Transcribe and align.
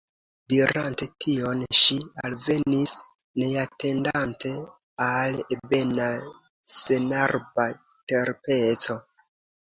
Dirante 0.51 1.07
tion, 1.23 1.59
ŝi 1.79 1.97
alvenis, 2.29 2.93
neatendante, 3.41 4.53
al 5.07 5.37
ebena 5.57 6.07
senarba 6.77 7.67
terpeco. 8.13 8.97